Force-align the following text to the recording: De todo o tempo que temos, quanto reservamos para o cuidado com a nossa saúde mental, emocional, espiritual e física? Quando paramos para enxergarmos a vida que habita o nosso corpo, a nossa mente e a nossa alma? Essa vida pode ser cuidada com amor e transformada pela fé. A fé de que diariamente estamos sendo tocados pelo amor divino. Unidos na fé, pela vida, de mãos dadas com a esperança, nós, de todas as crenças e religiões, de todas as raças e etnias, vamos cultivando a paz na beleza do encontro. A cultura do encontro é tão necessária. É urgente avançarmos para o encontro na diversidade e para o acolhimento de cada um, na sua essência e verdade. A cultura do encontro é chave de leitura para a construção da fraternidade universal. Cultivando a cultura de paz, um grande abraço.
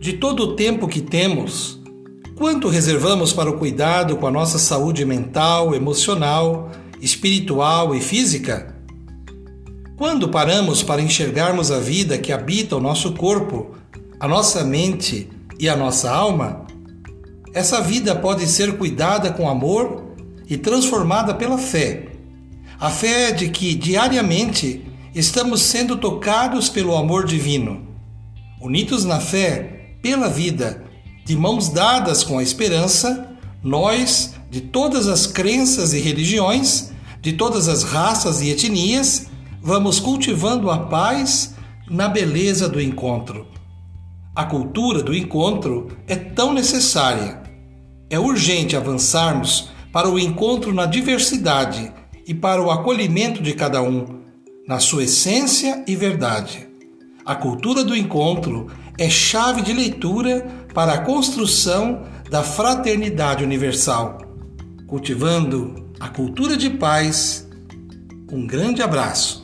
De 0.00 0.14
todo 0.14 0.44
o 0.44 0.56
tempo 0.56 0.88
que 0.88 1.02
temos, 1.02 1.78
quanto 2.34 2.70
reservamos 2.70 3.34
para 3.34 3.50
o 3.50 3.58
cuidado 3.58 4.16
com 4.16 4.26
a 4.26 4.30
nossa 4.30 4.58
saúde 4.58 5.04
mental, 5.04 5.74
emocional, 5.74 6.70
espiritual 7.02 7.94
e 7.94 8.00
física? 8.00 8.74
Quando 9.98 10.30
paramos 10.30 10.82
para 10.82 11.02
enxergarmos 11.02 11.70
a 11.70 11.78
vida 11.78 12.16
que 12.16 12.32
habita 12.32 12.76
o 12.76 12.80
nosso 12.80 13.12
corpo, 13.12 13.74
a 14.18 14.26
nossa 14.26 14.64
mente 14.64 15.28
e 15.58 15.68
a 15.68 15.76
nossa 15.76 16.10
alma? 16.10 16.66
Essa 17.52 17.82
vida 17.82 18.16
pode 18.16 18.46
ser 18.46 18.78
cuidada 18.78 19.30
com 19.30 19.50
amor 19.50 20.14
e 20.48 20.56
transformada 20.56 21.34
pela 21.34 21.58
fé. 21.58 22.08
A 22.80 22.88
fé 22.88 23.32
de 23.32 23.50
que 23.50 23.74
diariamente 23.74 24.82
estamos 25.14 25.60
sendo 25.60 25.98
tocados 25.98 26.70
pelo 26.70 26.96
amor 26.96 27.26
divino. 27.26 27.86
Unidos 28.62 29.04
na 29.04 29.20
fé, 29.20 29.79
pela 30.02 30.28
vida, 30.28 30.84
de 31.24 31.36
mãos 31.36 31.68
dadas 31.68 32.24
com 32.24 32.38
a 32.38 32.42
esperança, 32.42 33.36
nós, 33.62 34.34
de 34.50 34.60
todas 34.60 35.06
as 35.06 35.26
crenças 35.26 35.92
e 35.92 36.00
religiões, 36.00 36.90
de 37.20 37.34
todas 37.34 37.68
as 37.68 37.82
raças 37.82 38.40
e 38.40 38.48
etnias, 38.48 39.26
vamos 39.62 40.00
cultivando 40.00 40.70
a 40.70 40.78
paz 40.86 41.54
na 41.88 42.08
beleza 42.08 42.68
do 42.68 42.80
encontro. 42.80 43.46
A 44.34 44.44
cultura 44.44 45.02
do 45.02 45.14
encontro 45.14 45.88
é 46.06 46.16
tão 46.16 46.54
necessária. 46.54 47.42
É 48.08 48.18
urgente 48.18 48.76
avançarmos 48.76 49.68
para 49.92 50.08
o 50.08 50.18
encontro 50.18 50.72
na 50.72 50.86
diversidade 50.86 51.92
e 52.26 52.32
para 52.32 52.62
o 52.62 52.70
acolhimento 52.70 53.42
de 53.42 53.52
cada 53.52 53.82
um, 53.82 54.20
na 54.66 54.78
sua 54.78 55.04
essência 55.04 55.84
e 55.86 55.96
verdade. 55.96 56.68
A 57.24 57.34
cultura 57.34 57.84
do 57.84 57.96
encontro 57.96 58.68
é 59.00 59.08
chave 59.08 59.62
de 59.62 59.72
leitura 59.72 60.46
para 60.74 60.92
a 60.92 60.98
construção 60.98 62.04
da 62.30 62.42
fraternidade 62.42 63.42
universal. 63.42 64.18
Cultivando 64.86 65.90
a 65.98 66.08
cultura 66.08 66.54
de 66.54 66.68
paz, 66.68 67.48
um 68.30 68.46
grande 68.46 68.82
abraço. 68.82 69.39